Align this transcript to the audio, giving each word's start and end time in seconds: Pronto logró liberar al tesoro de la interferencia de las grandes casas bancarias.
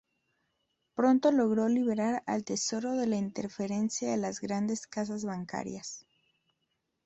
Pronto 0.95 1.31
logró 1.31 1.69
liberar 1.69 2.23
al 2.25 2.43
tesoro 2.43 2.95
de 2.95 3.05
la 3.05 3.17
interferencia 3.17 4.09
de 4.09 4.17
las 4.17 4.41
grandes 4.41 4.87
casas 4.87 5.25
bancarias. 5.25 6.07